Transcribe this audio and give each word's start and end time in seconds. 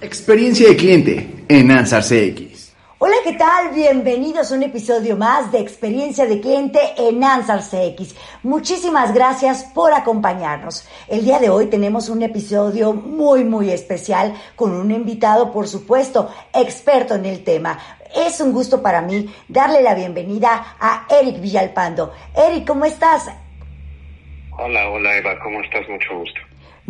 Experiencia 0.00 0.68
de 0.68 0.76
cliente 0.76 1.44
en 1.48 1.70
Ansar 1.70 2.02
CX. 2.02 2.74
Hola, 2.98 3.14
¿qué 3.22 3.34
tal? 3.34 3.72
Bienvenidos 3.72 4.50
a 4.50 4.56
un 4.56 4.64
episodio 4.64 5.16
más 5.16 5.52
de 5.52 5.60
Experiencia 5.60 6.26
de 6.26 6.40
Cliente 6.40 6.80
en 6.98 7.22
Ansar 7.22 7.60
CX. 7.60 8.16
Muchísimas 8.42 9.14
gracias 9.14 9.62
por 9.62 9.94
acompañarnos. 9.94 10.88
El 11.06 11.24
día 11.24 11.38
de 11.38 11.50
hoy 11.50 11.66
tenemos 11.66 12.08
un 12.08 12.22
episodio 12.22 12.92
muy, 12.92 13.44
muy 13.44 13.70
especial 13.70 14.34
con 14.56 14.72
un 14.72 14.90
invitado, 14.90 15.52
por 15.52 15.68
supuesto, 15.68 16.28
experto 16.52 17.14
en 17.14 17.26
el 17.26 17.44
tema. 17.44 17.78
Es 18.14 18.40
un 18.40 18.52
gusto 18.52 18.82
para 18.82 19.02
mí 19.02 19.32
darle 19.46 19.82
la 19.82 19.94
bienvenida 19.94 20.76
a 20.80 21.06
Eric 21.08 21.40
Villalpando. 21.40 22.12
Eric, 22.36 22.66
¿cómo 22.66 22.84
estás? 22.84 23.30
Hola, 24.58 24.90
hola 24.90 25.16
Eva, 25.16 25.38
¿cómo 25.38 25.60
estás? 25.60 25.88
Mucho 25.88 26.18
gusto. 26.18 26.40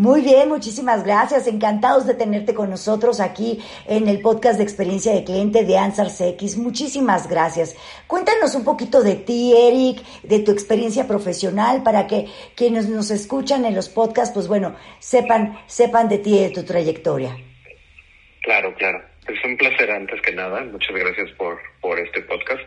Muy 0.01 0.23
bien, 0.23 0.49
muchísimas 0.49 1.05
gracias. 1.05 1.47
Encantados 1.47 2.07
de 2.07 2.15
tenerte 2.15 2.55
con 2.55 2.71
nosotros 2.71 3.21
aquí 3.21 3.59
en 3.87 4.09
el 4.09 4.23
podcast 4.23 4.57
de 4.57 4.65
experiencia 4.65 5.13
de 5.13 5.25
cliente 5.25 5.67
de 5.67 5.77
Ansar 5.77 6.07
CX. 6.07 6.57
Muchísimas 6.57 7.29
gracias. 7.29 7.77
Cuéntanos 8.07 8.55
un 8.55 8.65
poquito 8.65 9.03
de 9.03 9.17
ti, 9.17 9.53
Eric, 9.55 9.99
de 10.23 10.39
tu 10.39 10.53
experiencia 10.53 11.07
profesional 11.07 11.83
para 11.83 12.07
que 12.07 12.25
quienes 12.57 12.89
nos 12.89 13.11
escuchan 13.11 13.67
en 13.67 13.75
los 13.75 13.91
podcasts, 13.91 14.33
pues 14.33 14.49
bueno, 14.49 14.75
sepan, 15.01 15.59
sepan 15.67 16.09
de 16.09 16.17
ti 16.17 16.39
y 16.39 16.45
de 16.45 16.51
tu 16.51 16.65
trayectoria. 16.65 17.37
Claro, 18.41 18.75
claro. 18.77 19.03
Es 19.29 19.45
un 19.45 19.55
placer 19.59 19.91
antes 19.91 20.19
que 20.23 20.33
nada. 20.33 20.65
Muchas 20.65 20.97
gracias 20.97 21.31
por, 21.33 21.61
por 21.83 21.99
este 21.99 22.23
podcast. 22.23 22.67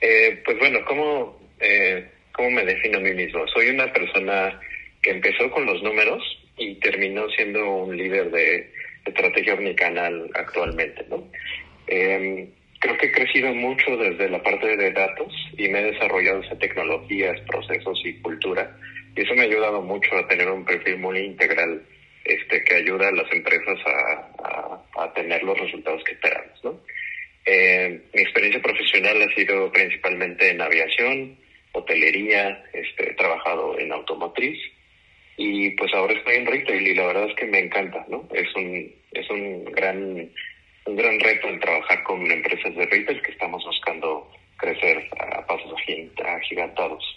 Eh, 0.00 0.40
pues 0.42 0.58
bueno, 0.58 0.78
¿cómo, 0.88 1.38
eh, 1.60 2.10
¿cómo 2.32 2.50
me 2.50 2.64
defino 2.64 2.96
a 2.96 3.02
mí 3.02 3.12
mismo? 3.12 3.46
Soy 3.48 3.68
una 3.68 3.92
persona 3.92 4.58
que 5.02 5.10
empezó 5.10 5.50
con 5.50 5.66
los 5.66 5.82
números 5.82 6.22
y 6.56 6.74
terminó 6.76 7.28
siendo 7.30 7.64
un 7.64 7.96
líder 7.96 8.30
de 8.30 8.70
estrategia 9.04 9.54
omnicanal 9.54 10.30
actualmente, 10.34 11.04
¿no? 11.08 11.28
Em, 11.86 12.48
creo 12.80 12.96
que 12.98 13.06
he 13.06 13.12
crecido 13.12 13.54
mucho 13.54 13.96
desde 13.96 14.28
la 14.28 14.42
parte 14.42 14.76
de 14.76 14.90
datos 14.90 15.32
y 15.56 15.68
me 15.68 15.80
he 15.80 15.92
desarrollado 15.92 16.42
en 16.42 16.58
tecnologías, 16.58 17.40
procesos 17.42 18.00
y 18.04 18.14
cultura. 18.20 18.76
Y 19.14 19.22
eso 19.22 19.34
me 19.34 19.42
ha 19.42 19.44
ayudado 19.44 19.82
mucho 19.82 20.16
a 20.16 20.26
tener 20.28 20.48
un 20.50 20.64
perfil 20.64 20.98
muy 20.98 21.18
integral 21.18 21.82
este, 22.24 22.64
que 22.64 22.74
ayuda 22.74 23.08
a 23.08 23.12
las 23.12 23.30
empresas 23.32 23.78
a, 23.86 25.02
a, 25.02 25.12
tener 25.12 25.42
los 25.42 25.58
resultados 25.58 26.02
que 26.04 26.12
esperamos, 26.12 26.64
¿no? 26.64 26.80
Em, 27.44 28.02
mi 28.12 28.22
experiencia 28.22 28.60
profesional 28.60 29.22
ha 29.22 29.34
sido 29.34 29.70
principalmente 29.70 30.50
en 30.50 30.60
aviación, 30.60 31.36
hotelería, 31.72 32.64
este, 32.72 33.10
he 33.10 33.14
trabajado 33.14 33.78
en 33.78 33.92
automotriz 33.92 34.58
y 35.36 35.70
pues 35.72 35.92
ahora 35.94 36.14
estoy 36.14 36.36
en 36.36 36.46
retail 36.46 36.86
y 36.86 36.94
la 36.94 37.06
verdad 37.06 37.28
es 37.28 37.36
que 37.36 37.46
me 37.46 37.58
encanta, 37.58 38.04
¿no? 38.08 38.26
Es 38.32 38.54
un, 38.56 38.92
es 39.12 39.30
un 39.30 39.64
gran, 39.66 40.30
un 40.86 40.96
gran 40.96 41.20
reto 41.20 41.48
el 41.48 41.60
trabajar 41.60 42.02
con 42.04 42.30
empresas 42.30 42.74
de 42.74 42.86
retail 42.86 43.22
que 43.22 43.32
estamos 43.32 43.64
buscando 43.64 44.30
crecer 44.56 45.08
a 45.18 45.46
pasos 45.46 45.72
agigantados. 46.24 47.15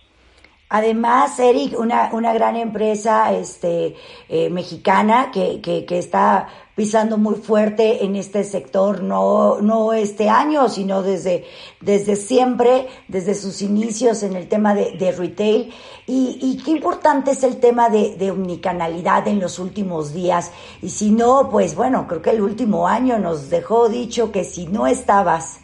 Además, 0.72 1.40
Eric, 1.40 1.80
una, 1.80 2.12
una 2.14 2.32
gran 2.32 2.56
empresa 2.56 3.34
este, 3.34 3.96
eh, 4.30 4.52
mexicana 4.52 5.32
que, 5.32 5.62
que, 5.62 5.84
que, 5.84 5.98
está 5.98 6.48
pisando 6.76 7.18
muy 7.18 7.38
fuerte 7.38 8.06
en 8.06 8.16
este 8.16 8.44
sector, 8.44 9.02
no, 9.02 9.62
no 9.62 9.94
este 9.94 10.30
año, 10.30 10.70
sino 10.70 11.02
desde, 11.02 11.46
desde 11.82 12.16
siempre, 12.16 12.88
desde 13.08 13.34
sus 13.34 13.64
inicios 13.64 14.22
en 14.22 14.36
el 14.36 14.48
tema 14.48 14.76
de, 14.76 14.92
de 14.92 15.12
retail. 15.12 15.74
Y, 16.06 16.38
y, 16.40 16.64
qué 16.64 16.70
importante 16.70 17.32
es 17.32 17.42
el 17.42 17.60
tema 17.60 17.90
de, 17.90 18.16
de 18.16 18.30
omnicanalidad 18.30 19.28
en 19.28 19.40
los 19.40 19.58
últimos 19.58 20.14
días. 20.14 20.52
Y 20.84 20.90
si 20.90 21.10
no, 21.10 21.50
pues 21.50 21.74
bueno, 21.74 22.08
creo 22.08 22.22
que 22.22 22.30
el 22.30 22.42
último 22.42 22.88
año 22.88 23.18
nos 23.18 23.50
dejó 23.50 23.90
dicho 23.90 24.32
que 24.32 24.44
si 24.44 24.68
no 24.68 24.86
estabas 24.86 25.62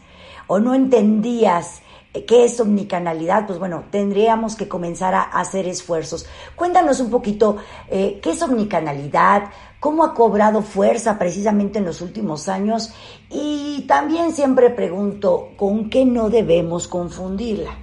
o 0.47 0.57
no 0.57 0.73
entendías 0.73 1.83
qué 2.24 2.46
es 2.46 2.59
omnicanalidad, 2.59 3.46
pues 3.46 3.59
bueno, 3.59 3.86
tendríamos 3.92 4.56
que 4.56 4.68
comenzar 4.68 5.14
a 5.14 5.24
hacer 5.24 5.68
esfuerzos. 5.68 6.30
Cuéntanos 6.56 7.02
un 7.02 7.12
poquito 7.12 7.58
eh, 7.90 8.20
qué 8.24 8.30
es 8.30 8.42
omnicanalidad, 8.42 9.50
cómo 9.81 10.06
ha 10.06 10.14
cobrado 10.14 10.62
fuerza 10.62 11.20
precisamente 11.20 11.80
en 11.80 11.86
los 11.86 12.02
últimos 12.02 12.48
años 12.48 12.94
y 13.30 13.86
también 13.88 14.31
siempre 14.31 14.70
pregunto, 14.70 15.52
¿con 15.58 15.90
qué 15.90 16.06
no 16.06 16.30
debemos 16.30 16.88
confundirla? 16.88 17.76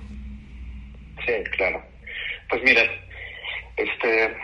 Sí, 1.26 1.32
claro. 1.56 1.82
Pues 2.49 2.62
mira, 2.62 2.82
este, 3.76 4.34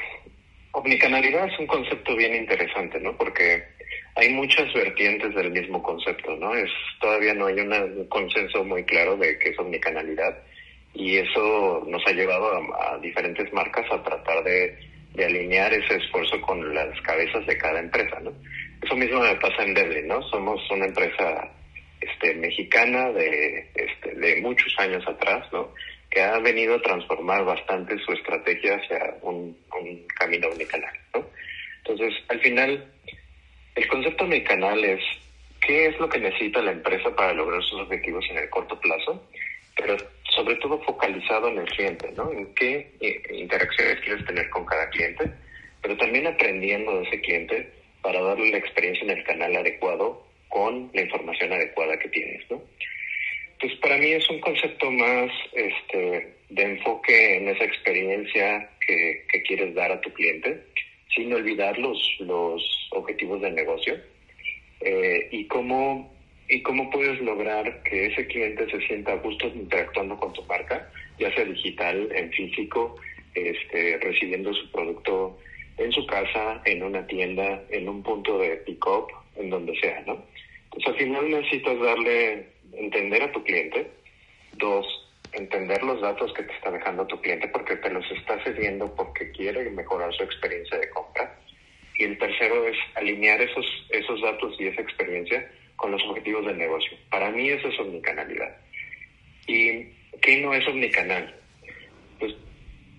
omnicanalidad 0.72 1.46
es 1.46 1.58
un 1.58 1.66
concepto 1.66 2.14
bien 2.14 2.34
interesante, 2.34 3.00
¿no? 3.00 3.16
Porque 3.16 3.77
hay 4.18 4.30
muchas 4.30 4.72
vertientes 4.74 5.32
del 5.32 5.52
mismo 5.52 5.80
concepto, 5.80 6.34
¿no? 6.36 6.52
Es 6.52 6.70
todavía 7.00 7.34
no 7.34 7.46
hay 7.46 7.60
un 7.60 8.04
consenso 8.08 8.64
muy 8.64 8.82
claro 8.82 9.16
de 9.16 9.38
qué 9.38 9.50
es 9.50 9.58
omnicanalidad 9.60 10.36
y 10.92 11.18
eso 11.18 11.84
nos 11.86 12.02
ha 12.04 12.12
llevado 12.12 12.50
a, 12.74 12.98
diferentes 12.98 13.52
marcas 13.52 13.86
a 13.92 14.02
tratar 14.02 14.42
de, 14.42 14.76
alinear 15.24 15.72
ese 15.72 15.96
esfuerzo 15.96 16.40
con 16.40 16.74
las 16.74 17.00
cabezas 17.02 17.44
de 17.46 17.56
cada 17.58 17.80
empresa, 17.80 18.20
¿no? 18.20 18.32
Eso 18.82 18.94
mismo 18.94 19.20
me 19.20 19.34
pasa 19.36 19.64
en 19.64 19.74
Devlin, 19.74 20.06
¿no? 20.06 20.22
Somos 20.30 20.60
una 20.70 20.86
empresa 20.86 21.50
este, 22.00 22.34
mexicana 22.34 23.10
de, 23.10 23.68
este, 23.74 24.14
de 24.14 24.40
muchos 24.40 24.72
años 24.78 25.02
atrás, 25.08 25.44
¿no? 25.52 25.74
Que 26.08 26.20
ha 26.20 26.38
venido 26.38 26.76
a 26.76 26.82
transformar 26.82 27.44
bastante 27.44 27.98
su 27.98 28.12
estrategia 28.12 28.76
hacia 28.76 29.16
un, 29.22 29.56
un 29.80 30.06
camino 30.16 30.48
omnicanal, 30.48 30.94
¿no? 31.14 31.26
Entonces, 31.84 32.14
al 32.28 32.40
final, 32.40 32.92
el 33.78 33.86
concepto 33.86 34.24
de 34.24 34.38
mi 34.38 34.42
canal 34.42 34.84
es 34.84 35.00
qué 35.60 35.86
es 35.86 36.00
lo 36.00 36.08
que 36.08 36.18
necesita 36.18 36.60
la 36.60 36.72
empresa 36.72 37.14
para 37.14 37.32
lograr 37.32 37.62
sus 37.62 37.80
objetivos 37.82 38.24
en 38.28 38.38
el 38.38 38.50
corto 38.50 38.78
plazo, 38.80 39.24
pero 39.76 39.96
sobre 40.34 40.56
todo 40.56 40.82
focalizado 40.82 41.46
en 41.46 41.58
el 41.58 41.66
cliente, 41.66 42.10
¿no? 42.16 42.32
En 42.32 42.52
qué 42.54 42.90
eh, 43.00 43.22
interacciones 43.30 44.00
quieres 44.00 44.26
tener 44.26 44.50
con 44.50 44.66
cada 44.66 44.90
cliente, 44.90 45.30
pero 45.80 45.96
también 45.96 46.26
aprendiendo 46.26 46.98
de 46.98 47.06
ese 47.06 47.20
cliente 47.20 47.72
para 48.02 48.20
darle 48.20 48.50
la 48.50 48.58
experiencia 48.58 49.04
en 49.04 49.16
el 49.16 49.22
canal 49.22 49.54
adecuado 49.54 50.26
con 50.48 50.90
la 50.92 51.02
información 51.02 51.52
adecuada 51.52 51.96
que 52.00 52.08
tienes, 52.08 52.50
¿no? 52.50 52.60
Pues 53.60 53.74
para 53.76 53.96
mí 53.98 54.10
es 54.10 54.28
un 54.28 54.40
concepto 54.40 54.90
más 54.90 55.30
este, 55.52 56.34
de 56.48 56.62
enfoque 56.62 57.36
en 57.36 57.48
esa 57.48 57.64
experiencia 57.64 58.70
que, 58.84 59.24
que 59.30 59.42
quieres 59.42 59.72
dar 59.74 59.92
a 59.92 60.00
tu 60.00 60.12
cliente 60.12 60.64
sin 61.14 61.32
olvidar 61.32 61.78
los, 61.78 61.98
los 62.20 62.88
objetivos 62.92 63.40
del 63.40 63.54
negocio 63.54 63.96
eh, 64.80 65.28
y 65.30 65.46
cómo 65.46 66.16
y 66.50 66.62
cómo 66.62 66.88
puedes 66.90 67.20
lograr 67.20 67.82
que 67.82 68.06
ese 68.06 68.26
cliente 68.26 68.70
se 68.70 68.80
sienta 68.86 69.12
a 69.12 69.16
gusto 69.16 69.48
interactuando 69.48 70.16
con 70.16 70.32
tu 70.32 70.42
marca, 70.44 70.90
ya 71.18 71.30
sea 71.34 71.44
digital, 71.44 72.08
en 72.10 72.32
físico, 72.32 72.96
este, 73.34 73.98
recibiendo 73.98 74.54
su 74.54 74.70
producto 74.72 75.38
en 75.76 75.92
su 75.92 76.06
casa, 76.06 76.60
en 76.64 76.82
una 76.82 77.06
tienda, 77.06 77.62
en 77.70 77.88
un 77.88 78.02
punto 78.02 78.38
de 78.38 78.56
pick-up, 78.58 79.08
en 79.36 79.50
donde 79.50 79.78
sea, 79.78 80.02
¿no? 80.06 80.24
Entonces 80.64 80.88
al 80.88 80.96
final 80.96 81.30
necesitas 81.30 81.78
darle, 81.80 82.46
entender 82.72 83.22
a 83.22 83.32
tu 83.32 83.42
cliente, 83.44 83.90
dos, 84.54 84.86
entender 85.38 85.82
los 85.82 86.00
datos 86.00 86.32
que 86.34 86.42
te 86.42 86.52
está 86.52 86.70
dejando 86.70 87.06
tu 87.06 87.20
cliente 87.20 87.48
porque 87.48 87.76
te 87.76 87.90
los 87.90 88.04
está 88.10 88.42
cediendo 88.44 88.94
porque 88.94 89.30
quiere 89.32 89.70
mejorar 89.70 90.12
su 90.14 90.24
experiencia 90.24 90.78
de 90.78 90.90
compra. 90.90 91.38
Y 91.94 92.04
el 92.04 92.18
tercero 92.18 92.66
es 92.66 92.76
alinear 92.94 93.40
esos, 93.40 93.66
esos 93.90 94.20
datos 94.22 94.54
y 94.58 94.66
esa 94.66 94.82
experiencia 94.82 95.50
con 95.76 95.92
los 95.92 96.02
objetivos 96.04 96.44
del 96.46 96.58
negocio. 96.58 96.96
Para 97.10 97.30
mí 97.30 97.48
eso 97.48 97.68
es 97.68 97.78
omnicanalidad. 97.80 98.56
¿Y 99.46 99.84
qué 100.20 100.40
no 100.42 100.52
es 100.54 100.66
omnicanal? 100.68 101.34
Pues 102.18 102.34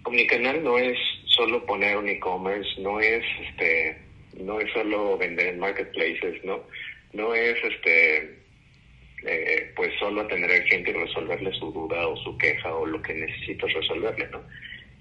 omnicanal 0.03 0.63
no 0.63 0.77
es 0.77 0.97
solo 1.25 1.65
poner 1.65 1.97
un 1.97 2.09
e-commerce, 2.09 2.69
no 2.81 3.00
es 3.00 3.24
este 3.47 3.97
no 4.39 4.59
es 4.59 4.71
solo 4.71 5.18
vender 5.18 5.47
en 5.47 5.59
marketplaces, 5.59 6.44
no 6.44 6.63
no 7.13 7.33
es 7.33 7.57
este 7.63 8.39
eh, 9.25 9.71
pues 9.75 9.92
solo 10.00 10.21
atender 10.21 10.51
al 10.51 10.63
cliente 10.63 10.92
y 10.92 10.94
resolverle 10.94 11.51
su 11.54 11.71
duda 11.71 12.07
o 12.07 12.16
su 12.18 12.38
queja 12.38 12.74
o 12.74 12.86
lo 12.86 13.01
que 13.01 13.13
necesitas 13.13 13.71
resolverle, 13.74 14.27
¿no? 14.30 14.42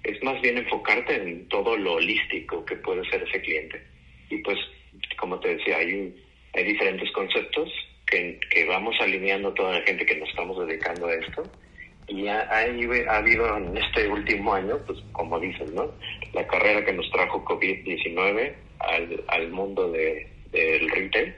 Es 0.03 0.21
más 0.23 0.41
bien 0.41 0.57
enfocarte 0.57 1.15
en 1.15 1.47
todo 1.49 1.77
lo 1.77 1.95
holístico 1.95 2.63
que 2.65 2.75
puede 2.77 3.07
ser 3.09 3.23
ese 3.23 3.41
cliente. 3.41 3.81
Y 4.29 4.37
pues 4.39 4.57
como 5.17 5.39
te 5.39 5.55
decía, 5.55 5.77
hay, 5.77 6.15
hay 6.53 6.63
diferentes 6.63 7.11
conceptos 7.11 7.69
que, 8.05 8.39
que 8.49 8.65
vamos 8.65 8.95
alineando 8.99 9.53
toda 9.53 9.79
la 9.79 9.85
gente 9.85 10.05
que 10.05 10.15
nos 10.17 10.29
estamos 10.29 10.65
dedicando 10.65 11.07
a 11.07 11.13
esto. 11.13 11.43
Y 12.07 12.27
ha, 12.27 12.41
ha, 12.41 13.17
habido 13.17 13.57
en 13.57 13.77
este 13.77 14.07
último 14.07 14.53
año, 14.53 14.77
pues 14.87 14.97
como 15.11 15.39
dices, 15.39 15.71
¿no? 15.73 15.91
La 16.33 16.47
carrera 16.47 16.83
que 16.83 16.93
nos 16.93 17.09
trajo 17.11 17.45
COVID-19 17.45 18.53
al, 18.79 19.23
al 19.27 19.49
mundo 19.49 19.91
de, 19.91 20.27
del 20.51 20.89
retail 20.89 21.35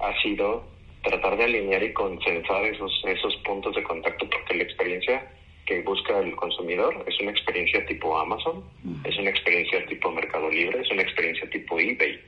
ha 0.00 0.22
sido 0.22 0.71
tratar 1.02 1.36
de 1.36 1.44
alinear 1.44 1.82
y 1.82 1.92
consensar 1.92 2.64
esos, 2.64 3.02
esos 3.06 3.36
puntos 3.38 3.74
de 3.74 3.82
contacto 3.82 4.28
porque 4.30 4.54
la 4.54 4.62
experiencia 4.62 5.30
que 5.66 5.82
busca 5.82 6.18
el 6.18 6.34
consumidor 6.36 7.04
es 7.06 7.18
una 7.20 7.30
experiencia 7.30 7.84
tipo 7.86 8.18
Amazon, 8.18 8.64
es 9.04 9.16
una 9.16 9.30
experiencia 9.30 9.84
tipo 9.86 10.10
Mercado 10.10 10.50
Libre, 10.50 10.80
es 10.80 10.90
una 10.90 11.02
experiencia 11.02 11.48
tipo 11.50 11.78
eBay. 11.78 12.20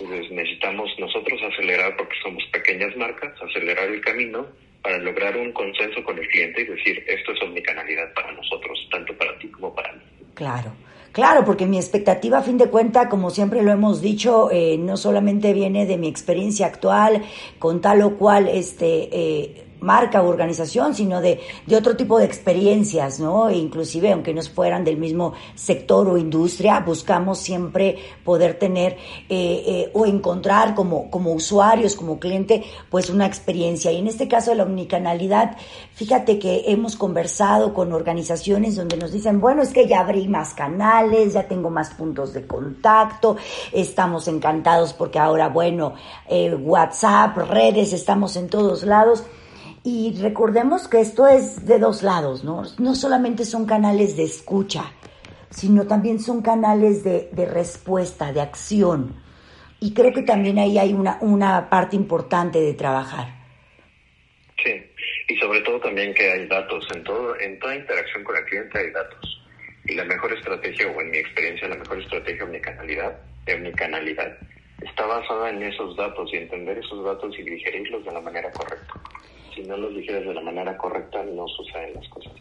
Entonces 0.00 0.30
necesitamos 0.30 0.90
nosotros 0.98 1.40
acelerar, 1.42 1.96
porque 1.96 2.16
somos 2.22 2.44
pequeñas 2.52 2.96
marcas, 2.96 3.32
acelerar 3.42 3.88
el 3.88 4.00
camino 4.00 4.46
para 4.82 4.98
lograr 4.98 5.36
un 5.36 5.52
consenso 5.52 6.04
con 6.04 6.18
el 6.18 6.28
cliente 6.28 6.62
y 6.62 6.64
decir, 6.66 7.04
esto 7.08 7.32
es 7.32 7.42
omnicanalidad 7.42 8.12
para 8.14 8.32
nosotros, 8.32 8.78
tanto 8.90 9.16
para 9.16 9.36
ti 9.38 9.48
como 9.48 9.74
para 9.74 9.92
mí. 9.94 10.02
Claro. 10.34 10.72
Claro, 11.12 11.44
porque 11.44 11.66
mi 11.66 11.78
expectativa, 11.78 12.38
a 12.38 12.42
fin 12.42 12.58
de 12.58 12.70
cuenta, 12.70 13.08
como 13.08 13.30
siempre 13.30 13.62
lo 13.62 13.72
hemos 13.72 14.00
dicho, 14.00 14.50
eh, 14.52 14.78
no 14.78 14.96
solamente 14.96 15.52
viene 15.52 15.84
de 15.86 15.96
mi 15.96 16.06
experiencia 16.06 16.66
actual 16.66 17.22
con 17.58 17.80
tal 17.80 18.02
o 18.02 18.16
cual 18.16 18.46
este, 18.46 19.08
eh, 19.12 19.67
marca 19.80 20.22
o 20.22 20.28
organización, 20.28 20.94
sino 20.94 21.20
de, 21.20 21.40
de 21.66 21.76
otro 21.76 21.96
tipo 21.96 22.18
de 22.18 22.24
experiencias, 22.24 23.20
¿no? 23.20 23.48
E 23.48 23.56
inclusive, 23.56 24.12
aunque 24.12 24.34
no 24.34 24.42
fueran 24.42 24.84
del 24.84 24.96
mismo 24.96 25.34
sector 25.54 26.08
o 26.08 26.16
industria, 26.16 26.80
buscamos 26.80 27.38
siempre 27.38 27.96
poder 28.24 28.58
tener 28.58 28.92
eh, 29.28 29.62
eh, 29.66 29.90
o 29.94 30.06
encontrar 30.06 30.74
como, 30.74 31.10
como 31.10 31.32
usuarios, 31.32 31.94
como 31.94 32.18
cliente, 32.18 32.64
pues 32.90 33.10
una 33.10 33.26
experiencia. 33.26 33.92
Y 33.92 33.98
en 33.98 34.08
este 34.08 34.28
caso 34.28 34.50
de 34.50 34.56
la 34.56 34.62
omnicanalidad, 34.64 35.56
fíjate 35.94 36.38
que 36.38 36.64
hemos 36.66 36.96
conversado 36.96 37.74
con 37.74 37.92
organizaciones 37.92 38.76
donde 38.76 38.96
nos 38.96 39.12
dicen, 39.12 39.40
bueno, 39.40 39.62
es 39.62 39.70
que 39.70 39.86
ya 39.86 40.00
abrí 40.00 40.28
más 40.28 40.54
canales, 40.54 41.34
ya 41.34 41.44
tengo 41.44 41.70
más 41.70 41.90
puntos 41.94 42.32
de 42.32 42.46
contacto, 42.46 43.36
estamos 43.72 44.28
encantados 44.28 44.92
porque 44.92 45.18
ahora, 45.18 45.48
bueno, 45.48 45.94
eh, 46.28 46.54
WhatsApp, 46.54 47.36
redes, 47.36 47.92
estamos 47.92 48.36
en 48.36 48.48
todos 48.48 48.82
lados. 48.82 49.24
Y 49.84 50.18
recordemos 50.20 50.88
que 50.88 51.00
esto 51.00 51.26
es 51.26 51.64
de 51.66 51.78
dos 51.78 52.02
lados, 52.02 52.44
¿no? 52.44 52.64
No 52.78 52.94
solamente 52.94 53.44
son 53.44 53.66
canales 53.66 54.16
de 54.16 54.24
escucha, 54.24 54.92
sino 55.50 55.86
también 55.86 56.20
son 56.20 56.42
canales 56.42 57.04
de, 57.04 57.30
respuesta, 57.46 58.32
de 58.32 58.40
acción. 58.40 59.14
Y 59.80 59.94
creo 59.94 60.12
que 60.12 60.22
también 60.22 60.58
ahí 60.58 60.78
hay 60.78 60.92
una, 60.92 61.18
una 61.20 61.70
parte 61.70 61.94
importante 61.94 62.60
de 62.60 62.74
trabajar. 62.74 63.28
Sí, 64.62 64.74
y 65.28 65.36
sobre 65.36 65.60
todo 65.60 65.78
también 65.80 66.12
que 66.12 66.30
hay 66.30 66.46
datos. 66.48 66.86
En, 66.94 67.04
todo, 67.04 67.38
en 67.38 67.58
toda 67.60 67.76
interacción 67.76 68.24
con 68.24 68.36
el 68.36 68.44
cliente 68.44 68.78
hay 68.78 68.90
datos. 68.90 69.44
Y 69.84 69.94
la 69.94 70.04
mejor 70.04 70.32
estrategia, 70.32 70.88
o 70.88 71.00
en 71.00 71.10
mi 71.10 71.18
experiencia, 71.18 71.68
la 71.68 71.76
mejor 71.76 72.02
estrategia 72.02 72.44
de 72.44 72.60
de 73.46 73.54
omnicanalidad 73.54 74.36
está 74.82 75.06
basada 75.06 75.50
en 75.50 75.62
esos 75.62 75.96
datos 75.96 76.28
y 76.32 76.36
entender 76.36 76.76
esos 76.76 77.02
datos 77.04 77.34
y 77.38 77.42
digerirlos 77.42 78.04
de 78.04 78.12
la 78.12 78.20
manera 78.20 78.50
correcta 78.50 78.94
si 79.58 79.68
no 79.68 79.76
los 79.76 79.94
dijeras 79.94 80.24
de 80.24 80.34
la 80.34 80.40
manera 80.40 80.76
correcta, 80.76 81.22
no 81.24 81.46
suceden 81.48 81.94
las 81.94 82.08
cosas. 82.08 82.32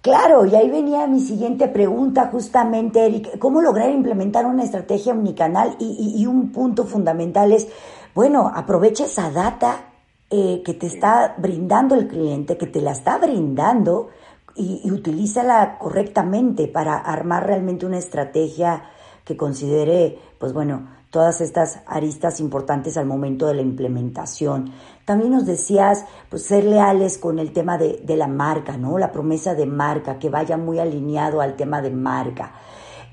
Claro, 0.00 0.44
y 0.44 0.54
ahí 0.54 0.68
venía 0.68 1.06
mi 1.06 1.20
siguiente 1.20 1.68
pregunta 1.68 2.28
justamente, 2.30 3.06
Eric, 3.06 3.38
¿cómo 3.38 3.62
lograr 3.62 3.90
implementar 3.90 4.44
una 4.44 4.64
estrategia 4.64 5.12
omnicanal? 5.12 5.76
Y, 5.78 6.14
y, 6.18 6.26
un 6.26 6.52
punto 6.52 6.84
fundamental 6.84 7.52
es, 7.52 7.68
bueno, 8.14 8.50
aprovecha 8.54 9.06
esa 9.06 9.30
data 9.30 9.92
eh, 10.28 10.62
que 10.64 10.74
te 10.74 10.86
está 10.86 11.34
brindando 11.38 11.94
el 11.94 12.06
cliente, 12.06 12.58
que 12.58 12.66
te 12.66 12.82
la 12.82 12.92
está 12.92 13.16
brindando, 13.16 14.10
y, 14.56 14.82
y 14.84 14.90
utilízala 14.90 15.78
correctamente 15.78 16.68
para 16.68 16.98
armar 16.98 17.46
realmente 17.46 17.86
una 17.86 17.98
estrategia 17.98 18.84
que 19.24 19.36
considere, 19.36 20.18
pues 20.38 20.52
bueno, 20.52 20.86
todas 21.14 21.40
estas 21.40 21.80
aristas 21.86 22.40
importantes 22.40 22.96
al 22.96 23.06
momento 23.06 23.46
de 23.46 23.54
la 23.54 23.62
implementación. 23.62 24.72
También 25.04 25.32
nos 25.32 25.44
decías, 25.44 26.06
pues 26.30 26.46
ser 26.46 26.64
leales 26.64 27.18
con 27.18 27.38
el 27.38 27.52
tema 27.52 27.76
de, 27.76 28.16
la 28.16 28.26
marca, 28.26 28.78
¿no? 28.78 28.96
La 28.96 29.12
promesa 29.12 29.54
de 29.54 29.66
marca, 29.66 30.18
que 30.18 30.30
vaya 30.30 30.56
muy 30.56 30.78
alineado 30.78 31.42
al 31.42 31.56
tema 31.56 31.82
de 31.82 31.90
marca. 31.90 32.54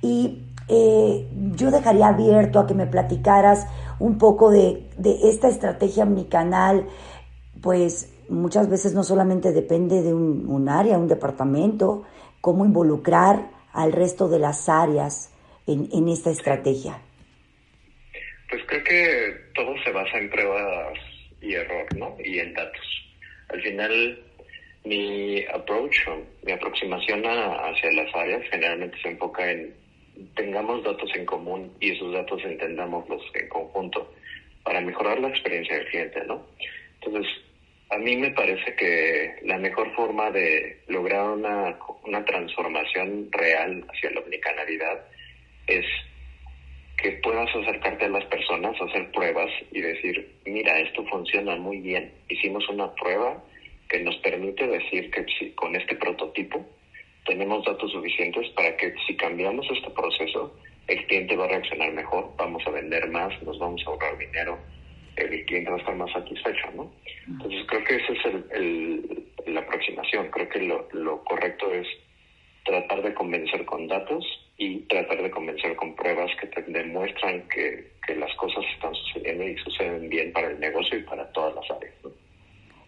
Y 0.01 0.43
eh, 0.69 1.27
yo 1.53 1.69
dejaría 1.69 2.07
abierto 2.07 2.59
a 2.59 2.67
que 2.67 2.73
me 2.73 2.87
platicaras 2.87 3.67
un 3.99 4.17
poco 4.17 4.51
de, 4.51 4.89
esta 5.23 5.49
estrategia 5.49 6.03
omnicanal, 6.03 6.87
pues 7.61 8.13
muchas 8.29 8.69
veces 8.69 8.93
no 8.93 9.03
solamente 9.03 9.51
depende 9.51 10.01
de 10.01 10.13
un, 10.13 10.45
un 10.47 10.69
área, 10.69 10.97
un 10.97 11.09
departamento, 11.09 12.03
cómo 12.39 12.65
involucrar 12.65 13.49
al 13.73 13.91
resto 13.91 14.29
de 14.29 14.39
las 14.39 14.69
áreas 14.69 15.29
en, 15.67 15.89
en 15.91 16.07
esta 16.07 16.29
estrategia. 16.29 17.01
Pues 18.49 18.61
creo 18.65 18.83
que 18.83 19.51
todo 19.53 19.73
se 19.83 19.91
basa 19.91 20.17
en 20.17 20.29
pruebas 20.29 21.10
y 21.41 21.53
error, 21.53 21.87
¿no? 21.95 22.15
Y 22.23 22.39
en 22.39 22.53
datos. 22.53 22.85
Al 23.49 23.61
final, 23.61 24.23
mi 24.85 25.43
approach, 25.45 25.95
mi 26.43 26.51
aproximación 26.51 27.23
hacia 27.25 27.91
las 27.91 28.15
áreas 28.15 28.43
generalmente 28.49 28.97
se 29.01 29.09
enfoca 29.09 29.51
en 29.51 29.73
tengamos 30.35 30.83
datos 30.83 31.09
en 31.15 31.25
común 31.25 31.75
y 31.79 31.91
esos 31.91 32.13
datos 32.13 32.41
entendámoslos 32.43 33.21
en 33.33 33.47
conjunto 33.49 34.13
para 34.63 34.81
mejorar 34.81 35.19
la 35.19 35.29
experiencia 35.29 35.75
del 35.75 35.87
cliente, 35.87 36.23
¿no? 36.25 36.45
Entonces, 37.01 37.31
a 37.89 37.97
mí 37.97 38.15
me 38.15 38.31
parece 38.31 38.75
que 38.75 39.35
la 39.43 39.57
mejor 39.57 39.93
forma 39.95 40.29
de 40.31 40.83
lograr 40.87 41.29
una, 41.29 41.77
una 42.03 42.23
transformación 42.23 43.29
real 43.31 43.85
hacia 43.89 44.11
la 44.11 44.21
omnicanalidad 44.21 45.05
es 45.67 45.85
que 47.01 47.11
puedas 47.23 47.49
acercarte 47.55 48.05
a 48.05 48.09
las 48.09 48.25
personas, 48.25 48.79
hacer 48.79 49.11
pruebas 49.11 49.49
y 49.71 49.81
decir, 49.81 50.35
mira, 50.45 50.79
esto 50.79 51.03
funciona 51.05 51.55
muy 51.55 51.79
bien. 51.79 52.13
Hicimos 52.29 52.67
una 52.69 52.93
prueba 52.93 53.43
que 53.89 53.99
nos 53.99 54.15
permite 54.17 54.67
decir 54.67 55.09
que 55.09 55.25
si, 55.37 55.51
con 55.51 55.75
este 55.75 55.95
prototipo 55.95 56.65
tenemos 57.25 57.65
datos 57.65 57.91
suficientes 57.91 58.47
para 58.49 58.75
que 58.77 58.93
si 59.07 59.15
cambiamos 59.15 59.65
este 59.71 59.89
proceso, 59.91 60.55
el 60.87 61.05
cliente 61.07 61.35
va 61.35 61.45
a 61.45 61.49
reaccionar 61.49 61.91
mejor, 61.91 62.31
vamos 62.37 62.63
a 62.67 62.71
vender 62.71 63.07
más, 63.09 63.41
nos 63.43 63.57
vamos 63.59 63.81
a 63.85 63.89
ahorrar 63.89 64.17
dinero, 64.17 64.59
el 65.15 65.45
cliente 65.45 65.69
va 65.69 65.77
a 65.77 65.79
estar 65.79 65.95
más 65.95 66.11
satisfecho, 66.11 66.71
¿no? 66.75 66.91
Entonces 67.27 67.65
creo 67.67 67.83
que 67.83 67.95
esa 67.95 68.13
es 68.13 68.25
el, 68.51 69.25
la 69.47 69.61
aproximación, 69.61 70.29
creo 70.31 70.49
que 70.49 70.59
lo, 70.61 70.87
lo 70.93 71.23
correcto 71.23 71.71
es 71.73 71.87
tratar 72.65 73.01
de 73.01 73.13
convencer 73.13 73.65
con 73.65 73.87
datos 73.87 74.25
y 74.57 74.79
tratar 74.81 75.21
de 75.21 75.31
convencer 75.31 75.75
con 75.75 75.95
pruebas 75.95 76.29
que 76.39 76.47
te 76.47 76.61
demuestran 76.63 77.47
que, 77.49 77.91
las 78.11 78.35
cosas 78.35 78.65
están 78.75 78.93
sucediendo 78.93 79.47
y 79.47 79.57
suceden 79.59 80.09
bien 80.09 80.33
para 80.33 80.51
el 80.51 80.59
negocio 80.59 80.97
y 80.97 81.03
para 81.03 81.31
todas 81.31 81.55
las 81.55 81.71
áreas. 81.71 81.93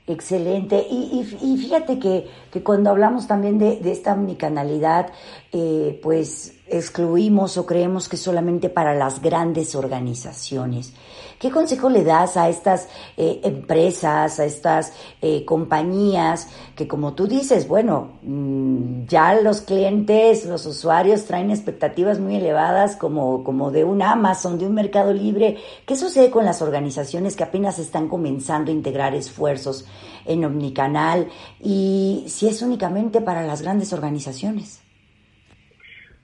Excelente. 0.06 0.86
Y, 0.90 1.24
fíjate 1.58 1.98
que, 1.98 2.62
cuando 2.62 2.90
hablamos 2.90 3.26
también 3.26 3.58
de, 3.58 3.80
esta 3.90 4.14
omnicanalidad, 4.14 5.14
eh, 5.54 5.98
pues 6.04 6.62
excluimos 6.78 7.58
o 7.58 7.66
creemos 7.66 8.10
que 8.10 8.18
solamente 8.18 8.70
para 8.70 8.94
las 8.94 9.22
grandes 9.22 9.76
organizaciones. 9.76 10.94
¿Qué 11.40 11.52
consejo 11.52 11.90
le 11.90 12.04
das 12.04 12.38
a 12.38 12.48
estas 12.50 12.88
eh, 13.18 13.42
empresas, 13.44 14.40
a 14.40 14.46
estas 14.46 14.94
eh, 15.22 15.44
compañías 15.46 16.48
que 16.76 16.88
como 16.88 17.14
tú 17.14 17.28
dices, 17.28 17.68
bueno, 17.68 18.14
mm, 18.22 19.06
ya 19.08 19.36
los 19.36 19.62
clientes, 19.62 20.46
los 20.46 20.66
usuarios 20.66 21.26
traen 21.26 21.52
expectativas 21.52 22.20
muy 22.20 22.38
elevadas 22.38 22.96
como, 22.96 23.44
como 23.44 23.72
de 23.72 23.84
un 23.84 24.02
Amazon, 24.02 24.58
de 24.58 24.66
un 24.66 24.74
mercado 24.74 25.14
libre? 25.14 25.58
¿Qué 25.86 25.96
sucede 25.96 26.32
con 26.32 26.46
las 26.46 26.62
organizaciones 26.62 27.36
que 27.36 27.44
apenas 27.44 27.78
están 27.78 28.08
comenzando 28.08 28.72
a 28.72 28.76
integrar 28.76 29.14
esfuerzos 29.14 29.86
en 30.26 30.46
Omnicanal 30.46 31.28
y 31.62 32.24
si 32.28 32.48
es 32.48 32.62
únicamente 32.62 33.22
para 33.22 33.44
las 33.44 33.62
grandes 33.62 33.92
organizaciones? 33.92 34.83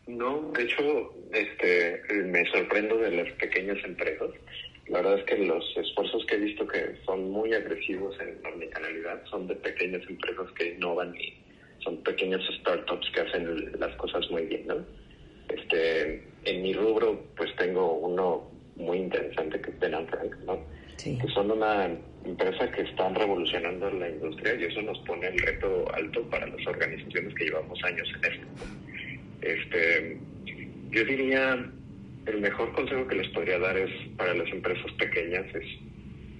No, 0.10 0.52
de 0.56 0.64
hecho, 0.64 1.14
este, 1.32 2.02
me 2.26 2.44
sorprendo 2.52 2.98
de 2.98 3.12
las 3.12 3.32
pequeñas 3.34 3.78
empresas 3.86 4.32
la 4.90 5.02
verdad 5.02 5.20
es 5.20 5.26
que 5.26 5.38
los 5.38 5.64
esfuerzos 5.78 6.26
que 6.26 6.36
he 6.36 6.40
visto 6.40 6.68
que 6.68 6.96
son 7.06 7.30
muy 7.30 7.54
agresivos 7.54 8.16
en 8.20 8.44
omnicanalidad 8.44 9.24
son 9.26 9.48
de 9.48 9.56
pequeñas 9.56 10.02
empresas 10.10 10.48
que 10.58 10.74
innovan 10.74 11.16
y 11.16 11.38
son 11.84 12.02
pequeños 12.04 12.42
startups 12.60 13.08
que 13.14 13.22
hacen 13.22 13.80
las 13.80 13.96
cosas 13.98 14.30
muy 14.32 14.46
bien, 14.48 14.66
¿no? 14.66 14.84
Este, 15.48 16.28
en 16.44 16.64
mi 16.64 16.74
rubro, 16.74 17.24
pues 17.38 17.56
tengo 17.58 18.00
uno 18.00 18.50
muy 18.78 18.98
interesante 18.98 19.62
que 19.62 19.70
es 19.70 19.80
Ben 19.80 20.08
Frank, 20.08 20.36
¿no? 20.46 20.60
Que 20.98 21.28
son 21.34 21.52
una 21.52 21.88
empresa 22.26 22.72
que 22.72 22.82
están 22.82 23.14
revolucionando 23.14 23.92
la 23.92 24.10
industria 24.10 24.56
y 24.56 24.64
eso 24.64 24.82
nos 24.82 24.98
pone 25.00 25.28
el 25.28 25.38
reto 25.38 25.86
alto 25.94 26.28
para 26.30 26.48
las 26.48 26.66
organizaciones 26.66 27.34
que 27.36 27.46
llevamos 27.46 27.80
años 27.84 28.08
en 28.16 28.34
esto. 28.34 28.48
Este, 29.42 30.18
yo 30.92 31.04
diría 31.06 31.72
el 32.26 32.42
mejor 32.42 32.72
consejo 32.74 33.08
que 33.08 33.16
les 33.16 33.28
podría 33.30 33.60
dar 33.60 33.78
es 33.78 33.92
para 34.18 34.34
las 34.34 34.50
empresas 34.52 34.92
pequeñas 34.94 35.46
es 35.56 35.66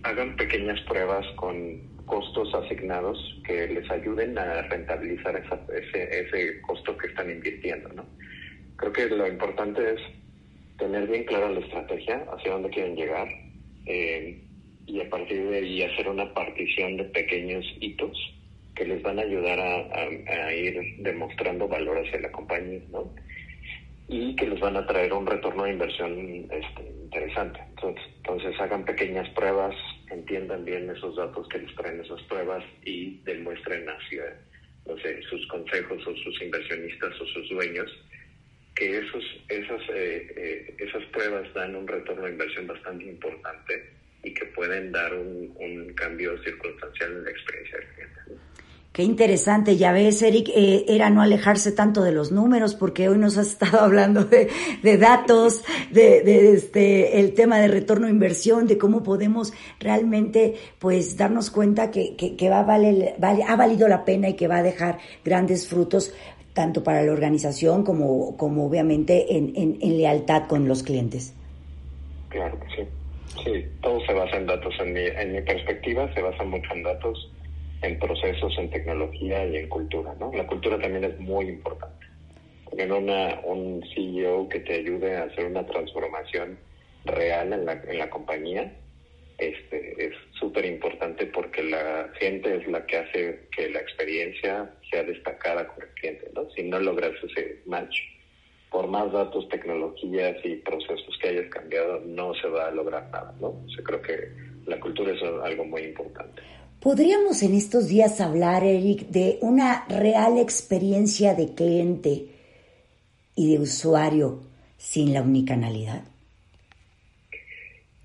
hagan 0.04 0.36
pequeñas 0.36 0.80
pruebas 0.82 1.26
con 1.36 1.82
costos 2.06 2.54
asignados 2.56 3.18
que 3.46 3.68
les 3.68 3.90
ayuden 3.92 4.38
a 4.38 4.62
rentabilizar 4.64 5.36
ese, 5.36 6.22
ese 6.22 6.62
costo 6.62 6.98
que 6.98 7.08
están 7.08 7.30
invirtiendo, 7.30 7.90
¿no? 7.90 8.06
Creo 8.78 8.94
que 8.94 9.08
lo 9.08 9.28
importante 9.28 9.94
es 9.94 10.02
tener 10.78 11.08
bien 11.08 11.26
clara 11.26 11.52
la 11.52 11.60
estrategia, 11.60 12.26
hacia 12.34 12.54
dónde 12.54 12.70
quieren 12.70 12.96
llegar, 12.96 13.28
eh, 13.86 14.42
y 14.88 15.02
a 15.02 15.10
partir 15.10 15.50
de 15.50 15.58
ahí 15.58 15.84
hacer 15.84 16.08
una 16.08 16.34
partición 16.34 16.98
de 16.98 17.04
pequeños 17.06 17.66
hitos 17.80 18.18
que 18.80 18.86
les 18.86 19.04
van 19.04 19.20
a 19.20 19.24
ayudar 19.24 19.60
a, 19.60 20.54
ir 20.54 20.80
demostrando 21.00 21.68
valor 21.68 21.98
hacia 21.98 22.22
la 22.22 22.32
compañía, 22.32 22.80
¿no? 22.90 23.14
Y 24.08 24.34
que 24.38 24.48
les 24.48 24.60
van 24.62 24.78
a 24.78 24.88
traer 24.88 25.12
un 25.12 25.28
retorno 25.28 25.66
de 25.66 25.74
inversión 25.74 26.48
este, 26.50 26.82
interesante. 27.04 27.60
Entonces, 27.72 28.06
entonces 28.16 28.58
hagan 28.58 28.86
pequeñas 28.86 29.28
pruebas, 29.32 29.76
entiendan 30.10 30.64
bien 30.64 30.90
esos 30.90 31.18
datos 31.18 31.46
que 31.50 31.60
les 31.60 31.76
traen 31.76 32.00
esas 32.00 32.22
pruebas 32.24 32.64
y 32.86 33.20
demuestren 33.26 33.86
hacia, 33.90 34.40
no 34.88 34.98
sé, 35.00 35.22
sus 35.24 35.46
consejos 35.48 36.08
o 36.08 36.16
sus 36.16 36.42
inversionistas 36.42 37.20
o 37.20 37.26
sus 37.26 37.50
dueños 37.50 37.92
que 38.76 38.98
esos, 38.98 39.24
esas, 39.50 39.82
eh, 39.90 40.34
eh, 40.38 40.76
esas 40.78 41.04
pruebas 41.08 41.54
dan 41.54 41.76
un 41.76 41.86
retorno 41.86 42.24
de 42.24 42.32
inversión 42.32 42.66
bastante 42.66 43.04
importante 43.04 43.90
y 44.24 44.34
que 44.34 44.46
pueden 44.46 44.94
dar 44.94 45.14
un, 45.14 45.54
un 45.60 45.94
cambio 45.96 46.42
circunstancial 46.44 47.12
en 47.12 47.24
la 47.26 47.32
experiencia 47.32 47.78
del 47.78 47.88
cliente. 47.90 48.20
Qué 48.92 49.04
interesante, 49.04 49.78
ya 49.78 49.92
ves, 49.92 50.22
Eric, 50.24 50.50
eh, 50.50 50.86
era 50.88 51.12
no 51.12 51.22
alejarse 51.22 51.72
tanto 51.72 52.02
de 52.02 52.12
los 52.12 52.32
números, 52.32 52.74
porque 52.74 53.08
hoy 53.08 53.18
nos 53.18 53.38
has 53.38 53.48
estado 53.52 53.82
hablando 53.82 54.26
de, 54.26 54.50
de 54.82 54.98
datos, 54.98 55.64
de, 55.92 56.54
este, 56.54 57.20
el 57.20 57.34
tema 57.34 57.60
de 57.60 57.68
retorno 57.68 58.08
a 58.08 58.10
inversión, 58.10 58.66
de 58.68 58.78
cómo 58.78 59.04
podemos 59.04 59.54
realmente, 59.80 60.56
pues, 60.80 61.18
darnos 61.18 61.52
cuenta 61.52 61.92
que, 61.92 62.16
que, 62.16 62.36
que 62.36 62.50
va, 62.50 62.64
vale, 62.64 63.16
vale, 63.20 63.44
ha 63.44 63.56
valido 63.56 63.88
la 63.88 64.06
pena 64.06 64.30
y 64.30 64.34
que 64.34 64.48
va 64.48 64.58
a 64.58 64.64
dejar 64.64 64.98
grandes 65.24 65.68
frutos 65.68 66.14
tanto 66.54 66.84
para 66.84 67.04
la 67.04 67.14
organización 67.14 67.84
como, 67.84 68.36
como 68.36 68.66
obviamente 68.66 69.38
en, 69.38 69.54
en, 69.56 69.98
lealtad 69.98 70.48
con 70.48 70.68
los 70.68 70.84
clientes. 70.84 71.34
Claro 72.28 72.60
que 72.60 72.76
sí. 72.76 72.90
Sí, 73.44 73.66
todo 73.82 74.06
se 74.06 74.14
basa 74.14 74.36
en 74.36 74.48
datos. 74.48 74.74
En 74.82 74.92
mi, 74.92 75.00
en 75.00 75.32
mi 75.32 75.42
perspectiva 75.42 76.14
se 76.14 76.22
basa 76.22 76.44
mucho 76.44 76.74
en 76.74 76.84
datos, 76.84 77.32
en 77.82 78.00
procesos, 78.00 78.58
en 78.58 78.70
tecnología 78.70 79.46
y 79.46 79.58
en 79.58 79.70
cultura. 79.70 80.14
¿no? 80.20 80.32
La 80.34 80.48
cultura 80.48 80.80
también 80.80 81.04
es 81.04 81.20
muy 81.20 81.48
importante. 81.48 82.08
Tener 82.70 82.92
una, 82.92 83.40
un 83.44 83.84
CEO 83.94 84.48
que 84.50 84.60
te 84.60 84.76
ayude 84.76 85.18
a 85.18 85.24
hacer 85.24 85.46
una 85.46 85.66
transformación 85.66 86.58
real 87.06 87.54
en 87.54 87.66
la, 87.66 87.74
en 87.74 87.98
la 87.98 88.10
compañía 88.10 88.72
este, 89.40 90.06
es 90.06 90.14
súper 90.38 90.66
importante 90.66 91.26
porque 91.28 91.64
la 91.64 92.10
gente 92.20 92.58
es 92.58 92.68
la 92.68 92.86
que 92.86 92.98
hace 92.98 93.48
que 93.56 93.70
la 93.70 93.80
experiencia 93.80 94.70
sea 94.92 95.04
destacada 95.04 95.66
con 95.66 95.82
el 95.82 95.90
cliente, 95.94 96.30
¿no? 96.36 96.50
Si 96.52 96.64
no 96.64 96.80
logras 96.80 97.14
ese 97.24 97.62
match, 97.66 97.98
por 98.70 98.88
más 98.88 99.12
datos, 99.14 99.48
tecnologías 99.48 100.36
y 100.44 100.58
procesos 100.58 101.18
que 101.22 101.30
hayas 101.30 101.50
cambiado, 101.50 102.02
no 102.06 102.34
se 102.36 102.48
va 102.50 102.68
a 102.68 102.72
lograr 102.72 103.10
nada, 103.12 103.34
¿no? 103.40 103.66
Creo 103.84 104.02
que 104.02 104.30
la 104.66 104.80
cultura 104.80 105.14
es 105.14 105.24
algo 105.24 105.64
muy 105.64 105.84
importante. 105.84 106.42
¿Podríamos 106.82 107.44
en 107.44 107.56
estos 107.56 107.90
días 107.90 108.22
hablar, 108.22 108.64
Eric, 108.64 109.08
de 109.08 109.38
una 109.42 109.86
real 109.90 110.38
experiencia 110.38 111.34
de 111.34 111.54
cliente 111.54 112.28
y 113.36 113.52
de 113.52 113.60
usuario 113.60 114.44
sin 114.78 115.14
la 115.14 115.22
unicanalidad? 115.22 116.04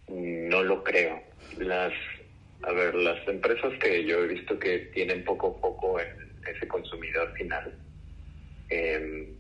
No 0.09 0.62
lo 0.64 0.83
creo. 0.83 1.23
Las, 1.59 1.93
a 2.62 2.73
ver, 2.73 2.97
las 2.97 3.26
empresas 3.28 3.73
que 3.81 4.04
yo 4.04 4.25
he 4.25 4.26
visto 4.26 4.59
que 4.59 4.78
tienen 4.93 5.25
poco 5.25 5.49
a 5.57 5.61
poco 5.61 6.00
en 6.00 6.09
ese 6.45 6.66
consumidor 6.66 7.33
final, 7.35 7.73
eh, 8.71 9.35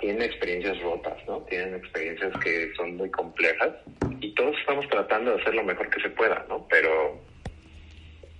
tienen 0.00 0.22
experiencias 0.22 0.80
rotas, 0.82 1.16
¿no? 1.28 1.38
Tienen 1.42 1.76
experiencias 1.76 2.32
que 2.42 2.72
son 2.76 2.96
muy 2.96 3.10
complejas 3.10 3.70
y 4.20 4.34
todos 4.34 4.58
estamos 4.58 4.88
tratando 4.88 5.34
de 5.34 5.40
hacer 5.40 5.54
lo 5.54 5.62
mejor 5.62 5.88
que 5.88 6.02
se 6.02 6.10
pueda, 6.10 6.44
¿no? 6.48 6.66
Pero, 6.68 7.20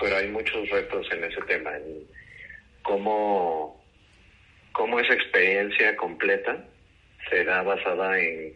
pero 0.05 0.19
hay 0.19 0.29
muchos 0.29 0.69
retos 0.69 1.11
en 1.13 1.25
ese 1.25 1.41
tema, 1.47 1.75
en 1.79 2.07
cómo, 2.83 3.83
cómo 4.73 5.01
esa 5.01 5.15
experiencia 5.15 5.97
completa 5.97 6.63
se 7.31 7.43
da 7.43 7.63
basada 7.63 8.21
en 8.21 8.53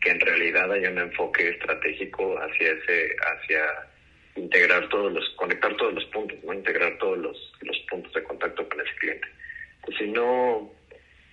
que 0.00 0.10
en 0.10 0.18
realidad 0.18 0.72
hay 0.72 0.86
un 0.86 0.98
enfoque 0.98 1.50
estratégico 1.50 2.36
hacia 2.40 2.72
ese, 2.72 3.14
hacia 3.20 3.62
integrar 4.34 4.88
todos 4.88 5.12
los, 5.12 5.24
conectar 5.36 5.72
todos 5.76 5.94
los 5.94 6.04
puntos, 6.06 6.36
¿no? 6.42 6.52
Integrar 6.52 6.98
todos 6.98 7.18
los, 7.18 7.52
los 7.60 7.78
puntos 7.88 8.12
de 8.12 8.24
contacto 8.24 8.68
con 8.68 8.80
ese 8.80 8.96
cliente. 8.96 9.28
Entonces, 9.76 10.04
si 10.04 10.10
no, 10.10 10.72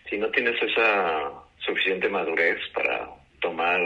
si 0.08 0.18
no 0.20 0.30
tienes 0.30 0.62
esa 0.62 1.32
suficiente 1.66 2.08
madurez 2.08 2.60
para 2.72 3.10
tomar 3.42 3.82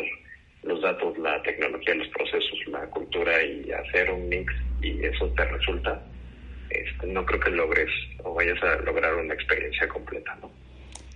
los 0.64 0.82
datos, 0.82 1.18
la 1.20 1.42
tecnología, 1.44 1.96
los 1.96 2.10
procesos, 2.10 2.68
la 2.68 2.86
cultura 2.88 3.42
y 3.42 3.72
hacer 3.72 4.12
un 4.12 4.28
mix 4.28 4.54
y 4.82 5.06
eso 5.06 5.28
te 5.36 5.46
resulta, 5.46 6.02
este, 6.70 7.08
no 7.08 7.26
creo 7.26 7.40
que 7.40 7.52
logres 7.52 7.90
o 8.24 8.34
vayas 8.34 8.62
a 8.64 8.76
lograr 8.78 9.16
una 9.16 9.34
experiencia 9.34 9.88
completa, 9.88 10.38
¿no? 10.42 10.52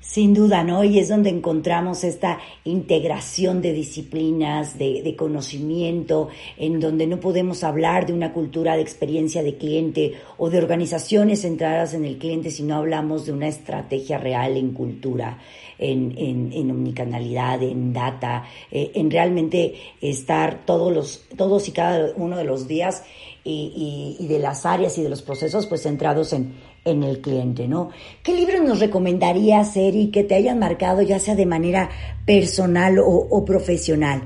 Sin 0.06 0.34
duda, 0.34 0.66
¿no? 0.66 0.84
Y 0.84 1.00
es 1.00 1.08
donde 1.08 1.30
encontramos 1.30 2.04
esta 2.04 2.38
integración 2.66 3.62
de 3.62 3.72
disciplinas, 3.72 4.78
de, 4.78 5.02
de, 5.02 5.16
conocimiento, 5.16 6.28
en 6.58 6.82
donde 6.82 7.08
no 7.08 7.22
podemos 7.22 7.64
hablar 7.64 8.06
de 8.06 8.12
una 8.12 8.34
cultura 8.34 8.76
de 8.76 8.82
experiencia 8.82 9.42
de 9.44 9.56
cliente 9.56 10.16
o 10.38 10.50
de 10.50 10.58
organizaciones 10.58 11.44
centradas 11.44 11.94
en 11.94 12.04
el 12.04 12.18
cliente 12.18 12.52
si 12.52 12.64
no 12.64 12.76
hablamos 12.76 13.26
de 13.26 13.32
una 13.32 13.48
estrategia 13.48 14.18
real 14.18 14.58
en 14.58 14.74
cultura, 14.74 15.40
en, 15.80 16.14
en, 16.18 16.52
en 16.52 16.70
omnicanalidad, 16.70 17.64
en 17.64 17.94
data, 17.94 18.44
eh, 18.72 18.92
en 18.96 19.10
realmente 19.10 19.76
estar 20.02 20.66
todos 20.66 20.94
los, 20.94 21.26
todos 21.38 21.70
y 21.70 21.72
cada 21.72 22.12
uno 22.18 22.36
de 22.36 22.44
los 22.44 22.68
días 22.68 23.06
y, 23.46 24.18
y, 24.20 24.24
y 24.24 24.28
de 24.28 24.40
las 24.40 24.66
áreas 24.66 24.98
y 24.98 25.02
de 25.02 25.10
los 25.10 25.22
procesos 25.22 25.66
pues 25.66 25.84
centrados 25.84 26.34
en, 26.34 26.54
en 26.86 27.04
el 27.04 27.22
cliente, 27.22 27.68
¿no? 27.68 27.92
¿Qué 28.24 28.34
libros 28.34 28.62
nos 28.62 28.80
recomendarías, 28.80 29.76
Eri, 29.78 30.12
que 30.12 30.24
te 30.24 30.36
hayan 30.36 30.60
marcado 30.60 31.02
ya 31.02 31.20
sea 31.20 31.36
de 31.36 31.46
manera 31.46 31.90
personal 32.26 32.98
o, 33.00 33.46
profesional? 33.46 34.22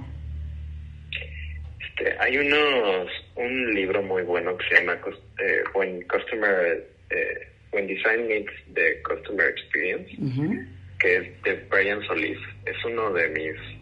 Este, 1.79 2.15
hay 2.19 2.37
unos, 2.37 3.09
un 3.35 3.73
libro 3.73 4.01
muy 4.01 4.23
bueno 4.23 4.57
que 4.57 4.65
se 4.69 4.75
llama 4.75 4.99
eh, 5.39 5.63
When 5.75 6.01
Customer, 6.07 6.83
eh, 7.09 7.47
When 7.71 7.87
Design 7.87 8.27
Meets 8.27 8.51
the 8.73 9.01
Customer 9.03 9.47
Experience, 9.49 10.11
que 10.99 11.17
es 11.17 11.43
de 11.43 11.53
Brian 11.69 12.01
Solis. 12.07 12.39
Es 12.65 12.85
uno 12.85 13.13
de 13.13 13.29
mis 13.29 13.77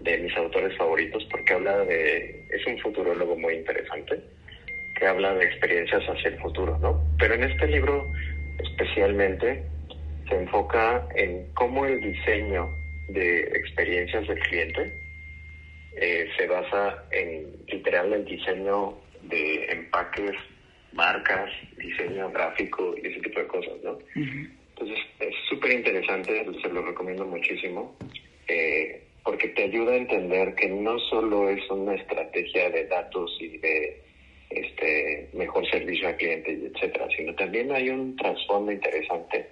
de 0.00 0.16
mis 0.18 0.34
autores 0.36 0.76
favoritos 0.76 1.26
porque 1.28 1.54
habla 1.54 1.78
de, 1.78 2.46
es 2.50 2.64
un 2.66 2.78
futurólogo 2.78 3.36
muy 3.36 3.54
interesante 3.54 4.22
que 4.98 5.06
habla 5.06 5.34
de 5.34 5.44
experiencias 5.44 6.02
hacia 6.04 6.30
el 6.30 6.38
futuro, 6.40 6.78
¿no? 6.78 7.00
Pero 7.18 7.34
en 7.34 7.44
este 7.44 7.66
libro 7.68 8.10
especialmente 8.58 9.62
se 10.28 10.34
enfoca 10.34 11.06
en 11.14 11.46
cómo 11.54 11.86
el 11.86 12.00
diseño 12.00 12.68
de 13.08 13.40
experiencias 13.40 14.26
del 14.26 14.38
cliente 14.40 14.92
eh, 15.96 16.28
se 16.36 16.46
basa 16.46 17.04
en 17.10 17.46
literal 17.66 18.12
el 18.12 18.24
diseño 18.24 18.94
de 19.22 19.66
empaques, 19.66 20.36
marcas, 20.92 21.50
diseño 21.76 22.30
gráfico 22.30 22.94
y 22.96 23.06
ese 23.06 23.20
tipo 23.20 23.40
de 23.40 23.46
cosas, 23.46 23.74
¿no? 23.82 23.98
Entonces 24.14 24.98
es 25.20 25.34
súper 25.48 25.72
interesante, 25.72 26.44
se 26.62 26.68
lo 26.68 26.82
recomiendo 26.82 27.24
muchísimo, 27.24 27.96
eh, 28.46 29.02
porque 29.24 29.48
te 29.48 29.64
ayuda 29.64 29.92
a 29.92 29.96
entender 29.96 30.54
que 30.54 30.68
no 30.68 30.98
solo 31.10 31.48
es 31.48 31.68
una 31.70 31.94
estrategia 31.94 32.70
de 32.70 32.86
datos 32.86 33.36
y 33.40 33.58
de 33.58 34.07
servicio 35.88 36.08
al 36.08 36.16
cliente, 36.16 36.52
etcétera, 36.52 37.08
sino 37.16 37.34
también 37.34 37.72
hay 37.72 37.88
un 37.88 38.14
trasfondo 38.16 38.70
interesante 38.72 39.48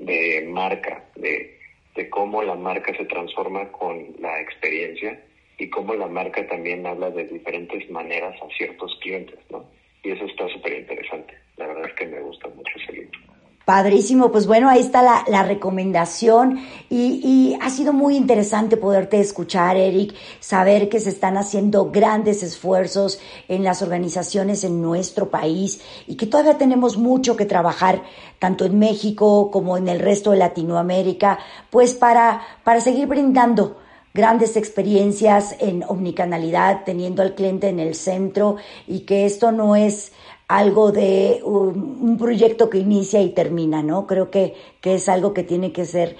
de 0.00 0.44
marca, 0.48 1.04
de, 1.14 1.58
de 1.94 2.10
cómo 2.10 2.42
la 2.42 2.56
marca 2.56 2.94
se 2.96 3.04
transforma 3.04 3.70
con 3.70 4.16
la 4.18 4.40
experiencia 4.40 5.22
y 5.58 5.70
cómo 5.70 5.94
la 5.94 6.08
marca 6.08 6.46
también 6.48 6.86
habla 6.86 7.10
de 7.10 7.24
diferentes 7.24 7.88
maneras 7.90 8.34
a 8.42 8.48
ciertos 8.56 8.98
clientes, 9.00 9.38
¿no? 9.50 9.64
Y 10.02 10.10
eso 10.10 10.24
está 10.24 10.48
súper 10.48 10.72
interesante. 10.80 11.34
La 11.56 11.68
verdad 11.68 11.86
es 11.86 11.94
que 11.94 12.06
me 12.06 12.20
gusta 12.20 12.48
mucho 12.48 12.72
ese 12.78 12.92
libro. 12.92 13.25
Padrísimo, 13.66 14.30
pues 14.30 14.46
bueno, 14.46 14.68
ahí 14.68 14.78
está 14.78 15.02
la, 15.02 15.24
la 15.26 15.42
recomendación 15.42 16.60
y, 16.88 17.20
y, 17.24 17.58
ha 17.60 17.68
sido 17.68 17.92
muy 17.92 18.16
interesante 18.16 18.76
poderte 18.76 19.18
escuchar, 19.18 19.76
Eric, 19.76 20.14
saber 20.38 20.88
que 20.88 21.00
se 21.00 21.10
están 21.10 21.36
haciendo 21.36 21.90
grandes 21.90 22.44
esfuerzos 22.44 23.18
en 23.48 23.64
las 23.64 23.82
organizaciones 23.82 24.62
en 24.62 24.80
nuestro 24.80 25.30
país 25.30 25.80
y 26.06 26.14
que 26.14 26.26
todavía 26.26 26.58
tenemos 26.58 26.96
mucho 26.96 27.34
que 27.34 27.44
trabajar, 27.44 28.04
tanto 28.38 28.66
en 28.66 28.78
México 28.78 29.50
como 29.50 29.76
en 29.76 29.88
el 29.88 29.98
resto 29.98 30.30
de 30.30 30.36
Latinoamérica, 30.36 31.40
pues 31.68 31.94
para, 31.94 32.42
para 32.62 32.80
seguir 32.80 33.08
brindando 33.08 33.78
grandes 34.14 34.56
experiencias 34.56 35.56
en 35.58 35.82
omnicanalidad, 35.82 36.84
teniendo 36.84 37.20
al 37.20 37.34
cliente 37.34 37.68
en 37.68 37.80
el 37.80 37.96
centro 37.96 38.56
y 38.86 39.00
que 39.00 39.26
esto 39.26 39.50
no 39.50 39.74
es 39.74 40.12
algo 40.48 40.92
de 40.92 41.40
un, 41.42 42.16
proyecto 42.18 42.70
que 42.70 42.78
inicia 42.78 43.20
y 43.20 43.30
termina, 43.30 43.82
¿no? 43.82 44.06
Creo 44.06 44.30
que, 44.30 44.54
que 44.80 44.94
es 44.94 45.08
algo 45.08 45.34
que 45.34 45.42
tiene 45.42 45.72
que 45.72 45.84
ser 45.84 46.16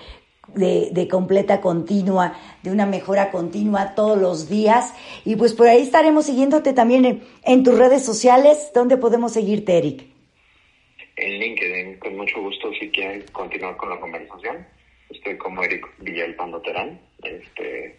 de, 0.55 0.89
de, 0.93 1.09
completa 1.09 1.61
continua, 1.61 2.39
de 2.63 2.71
una 2.71 2.87
mejora 2.87 3.31
continua 3.31 3.95
todos 3.95 4.19
los 4.19 4.49
días. 4.49 4.95
Y 5.25 5.37
pues 5.37 5.55
por 5.55 5.69
ahí 5.69 5.83
estaremos 5.83 6.27
siguiéndote 6.27 6.73
también 6.73 7.23
en, 7.45 7.63
tus 7.63 7.79
redes 7.79 8.05
sociales. 8.05 8.73
¿Dónde 8.75 8.97
podemos 8.97 9.33
seguirte, 9.33 9.79
Eric? 9.79 10.05
En 11.17 11.39
LinkedIn, 11.39 11.99
con 11.99 12.17
mucho 12.17 12.41
gusto, 12.43 12.71
si 12.79 12.91
quieren 12.91 13.25
continuar 13.33 13.77
con 13.77 13.91
la 13.91 14.01
conversación. 14.01 14.67
Estoy 15.09 15.37
como 15.39 15.63
Eric 15.63 15.87
Villalpando 16.01 16.61
Terán. 16.61 17.01
Este, 17.23 17.97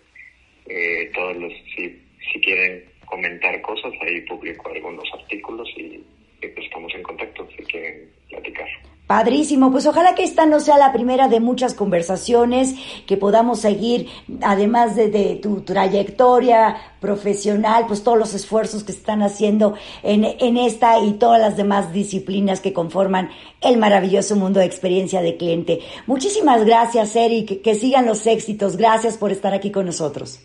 eh, 0.68 1.12
todos 1.16 1.36
los, 1.38 1.54
si, 1.76 2.02
si 2.32 2.40
quieren 2.42 2.84
comentar 3.06 3.60
cosas, 3.62 3.94
ahí 4.02 4.22
publico 4.22 4.70
algunos 4.70 5.08
artículos 5.14 5.68
y 5.78 6.04
pues, 6.50 6.66
estamos 6.66 6.94
en 6.94 7.04
contacto 7.04 7.48
si 7.56 7.64
quieren 7.64 8.10
platicar. 8.30 8.68
Padrísimo, 9.08 9.72
pues 9.72 9.88
ojalá 9.88 10.16
que 10.16 10.26
esta 10.26 10.46
no 10.46 10.60
sea 10.60 10.78
la 10.78 10.92
primera 10.92 11.30
de 11.30 11.40
muchas 11.40 11.74
conversaciones, 11.74 12.76
que 13.06 13.16
podamos 13.16 13.62
seguir, 13.62 14.10
además 14.42 14.98
de, 14.98 15.40
tu 15.42 15.62
trayectoria 15.62 16.76
profesional, 17.00 17.86
pues 17.88 18.04
todos 18.04 18.18
los 18.18 18.34
esfuerzos 18.34 18.84
que 18.84 18.92
están 18.92 19.24
haciendo 19.24 19.76
en, 20.04 20.26
en, 20.26 20.58
esta 20.58 21.00
y 21.00 21.14
todas 21.14 21.40
las 21.40 21.56
demás 21.56 21.94
disciplinas 21.94 22.60
que 22.60 22.74
conforman 22.74 23.30
el 23.62 23.78
maravilloso 23.78 24.36
mundo 24.36 24.60
de 24.60 24.66
experiencia 24.66 25.22
de 25.22 25.38
cliente. 25.38 25.80
Muchísimas 26.06 26.66
gracias, 26.66 27.16
Eric, 27.16 27.62
que 27.62 27.76
sigan 27.76 28.06
los 28.06 28.28
éxitos. 28.28 28.76
Gracias 28.76 29.18
por 29.18 29.32
estar 29.32 29.54
aquí 29.54 29.72
con 29.72 29.86
nosotros. 29.86 30.42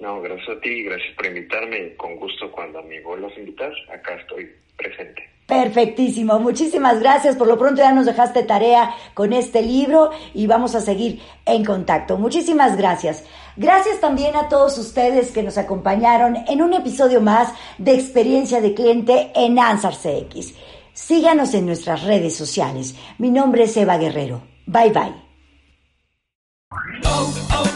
No, 0.00 0.20
gracias 0.20 0.48
a 0.56 0.60
ti, 0.60 0.84
gracias 0.84 1.14
por 1.16 1.26
invitarme. 1.26 1.94
Con 1.96 2.16
gusto 2.16 2.50
cuando 2.52 2.82
me 2.82 3.00
vuelvas 3.00 3.32
a 3.36 3.40
invitar, 3.40 3.72
acá 3.92 4.14
estoy 4.14 4.50
presente. 4.76 5.36
Perfectísimo, 5.46 6.40
muchísimas 6.40 6.98
gracias. 7.00 7.36
Por 7.36 7.46
lo 7.46 7.56
pronto 7.56 7.80
ya 7.80 7.92
nos 7.92 8.06
dejaste 8.06 8.42
tarea 8.42 8.92
con 9.14 9.32
este 9.32 9.62
libro 9.62 10.10
y 10.34 10.48
vamos 10.48 10.74
a 10.74 10.80
seguir 10.80 11.20
en 11.44 11.64
contacto. 11.64 12.18
Muchísimas 12.18 12.76
gracias. 12.76 13.24
Gracias 13.56 14.00
también 14.00 14.34
a 14.34 14.48
todos 14.48 14.76
ustedes 14.76 15.30
que 15.30 15.44
nos 15.44 15.56
acompañaron 15.56 16.36
en 16.48 16.62
un 16.62 16.74
episodio 16.74 17.20
más 17.20 17.54
de 17.78 17.94
experiencia 17.94 18.60
de 18.60 18.74
cliente 18.74 19.30
en 19.36 19.58
Ansar 19.58 19.94
CX. 19.94 20.54
Síganos 20.92 21.54
en 21.54 21.66
nuestras 21.66 22.02
redes 22.02 22.34
sociales. 22.34 22.96
Mi 23.18 23.30
nombre 23.30 23.64
es 23.64 23.76
Eva 23.76 23.98
Guerrero. 23.98 24.42
Bye 24.66 24.90
bye. 24.90 25.14
Oh, 27.04 27.32
oh, 27.54 27.75